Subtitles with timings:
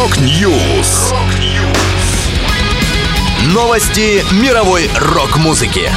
[0.00, 1.12] Rock News.
[3.52, 5.90] Новости мировой рок-музыки.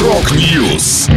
[0.00, 1.08] Rock News.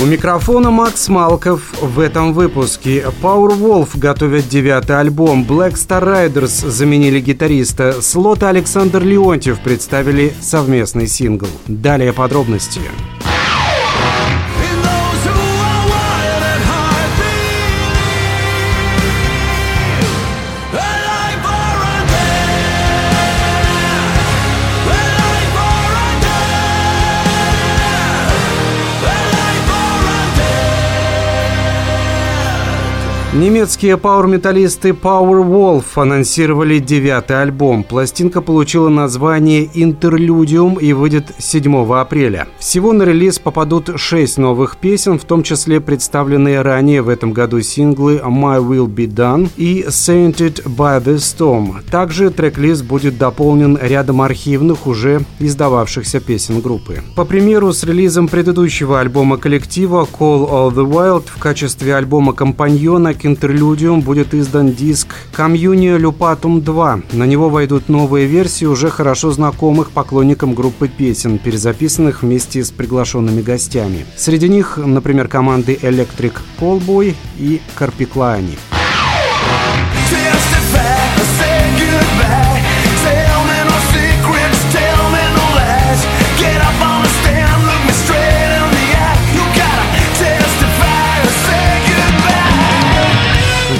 [0.00, 3.04] У микрофона Макс Малков в этом выпуске.
[3.20, 5.44] Powerwolf готовят девятый альбом.
[5.44, 8.00] Black Star Riders заменили гитариста.
[8.00, 11.48] Слот и Александр Леонтьев представили совместный сингл.
[11.66, 12.80] Далее подробности.
[33.32, 37.84] Немецкие пауэр-металлисты Powerwolf анонсировали девятый альбом.
[37.84, 42.48] Пластинка получила название «Интерлюдиум» и выйдет 7 апреля.
[42.58, 47.60] Всего на релиз попадут шесть новых песен, в том числе представленные ранее в этом году
[47.60, 51.88] синглы «My Will Be Done» и «Sainted by the Storm».
[51.88, 56.98] Также трек-лист будет дополнен рядом архивных, уже издававшихся песен группы.
[57.14, 63.26] По примеру, с релизом предыдущего альбома коллектива «Call of the Wild» в качестве альбома-компаньона к
[63.26, 67.02] интерлюдиум будет издан диск «Комьюния Люпатум 2».
[67.12, 73.42] На него войдут новые версии уже хорошо знакомых поклонникам группы песен, перезаписанных вместе с приглашенными
[73.42, 74.06] гостями.
[74.16, 78.56] Среди них, например, команды Electric Callboy и Карпиклани.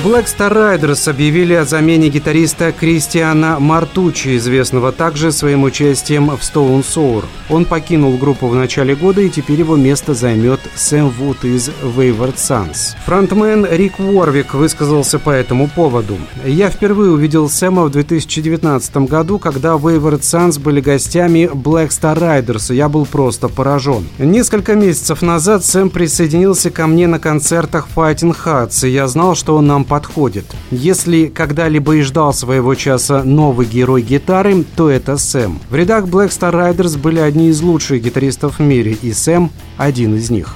[0.02, 6.82] Black Star Riders объявили о замене гитариста Кристиана Мартучи, известного также своим участием в Stone
[6.82, 7.26] Sour.
[7.50, 12.36] Он покинул группу в начале года и теперь его место займет Сэм Вуд из Wayward
[12.36, 12.96] Sons.
[13.04, 16.16] Фронтмен Рик Уорвик высказался по этому поводу.
[16.46, 22.72] «Я впервые увидел Сэма в 2019 году, когда Wayward Sons были гостями Black Star Riders,
[22.72, 24.06] и я был просто поражен.
[24.18, 29.56] Несколько месяцев назад Сэм присоединился ко мне на концертах Fighting Hearts, и я знал, что
[29.56, 30.44] он нам подходит.
[30.70, 35.58] Если когда-либо и ждал своего часа новый герой гитары, то это Сэм.
[35.68, 40.14] В рядах Black Star Riders были одни из лучших гитаристов в мире, и Сэм один
[40.14, 40.54] из них.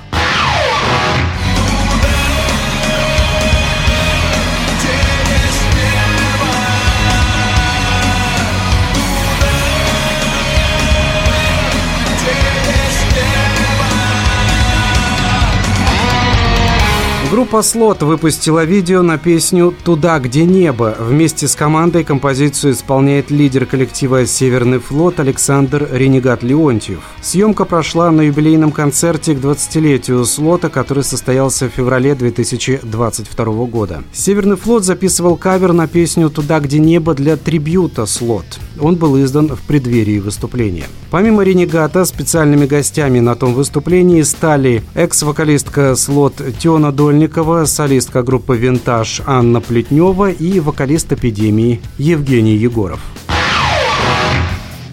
[17.34, 20.94] Группа Слот выпустила видео на песню «Туда, где небо».
[21.00, 27.00] Вместе с командой композицию исполняет лидер коллектива «Северный флот» Александр Ренегат Леонтьев.
[27.22, 34.04] Съемка прошла на юбилейном концерте к 20-летию Слота, который состоялся в феврале 2022 года.
[34.12, 38.46] «Северный флот» записывал кавер на песню «Туда, где небо» для трибюта Слот.
[38.80, 40.84] Он был издан в преддверии выступления.
[41.10, 48.56] Помимо Ренегата, специальными гостями на том выступлении стали экс-вокалистка Слот Теона Дольник Сальникова, солистка группы
[48.56, 53.00] «Винтаж» Анна Плетнева и вокалист «Эпидемии» Евгений Егоров.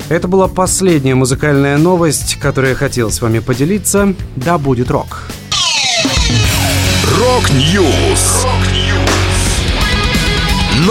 [0.08, 4.16] Это была последняя музыкальная новость, которую я хотел с вами поделиться.
[4.38, 5.24] Да будет рок!
[7.20, 8.46] Rock News!